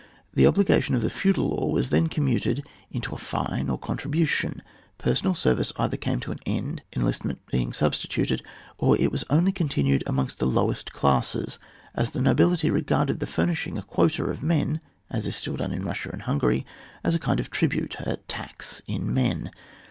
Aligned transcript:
The 0.33 0.47
obligation 0.47 0.95
of 0.95 1.03
the 1.03 1.11
feudal 1.11 1.49
law 1.49 1.67
was 1.67 1.91
then 1.91 2.07
commuted 2.07 2.65
into 2.89 3.13
a 3.13 3.19
fine 3.19 3.69
or 3.69 3.77
contribu 3.77 4.27
tion: 4.27 4.63
personal 4.97 5.35
service 5.35 5.71
either 5.77 5.95
came 5.95 6.19
to 6.21 6.31
an 6.31 6.39
end, 6.43 6.81
enlistment 6.95 7.45
being 7.51 7.71
substituted, 7.71 8.41
or 8.79 8.97
it 8.97 9.11
was 9.11 9.23
only 9.29 9.51
continued 9.51 10.03
amongst 10.07 10.39
the 10.39 10.47
lowest 10.47 10.91
classes, 10.91 11.59
as 11.93 12.09
the 12.09 12.21
nobility 12.21 12.71
regarded 12.71 13.19
the 13.19 13.27
fur 13.27 13.45
nishing 13.45 13.77
a 13.77 13.83
quota 13.83 14.23
of 14.25 14.41
men 14.41 14.81
(as 15.11 15.27
is 15.27 15.35
still 15.35 15.57
done 15.57 15.71
in 15.71 15.83
Kussia 15.83 16.11
and 16.11 16.23
Hungary) 16.23 16.65
as 17.03 17.13
a 17.13 17.19
kind 17.19 17.39
of 17.39 17.51
tribute, 17.51 17.95
a 17.99 18.17
tax 18.27 18.81
in 18.87 19.13
men. 19.13 19.51